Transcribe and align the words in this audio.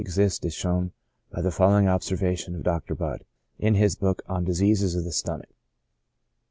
exist 0.01 0.43
is 0.43 0.51
shown 0.51 0.91
by 1.29 1.41
the 1.41 1.51
following 1.51 1.87
observation 1.87 2.55
of 2.55 2.63
Dr. 2.63 2.95
Budd, 2.95 3.23
in 3.59 3.75
his 3.75 3.93
book 3.95 4.23
on" 4.27 4.43
Diseases 4.45 4.95
of 4.95 5.03
the 5.03 5.11
Stomach." 5.11 5.53